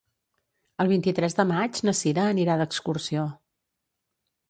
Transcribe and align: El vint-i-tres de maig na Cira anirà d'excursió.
El 0.85 0.89
vint-i-tres 0.91 1.37
de 1.41 1.45
maig 1.51 1.83
na 1.89 1.95
Cira 2.01 2.27
anirà 2.33 2.59
d'excursió. 2.65 3.31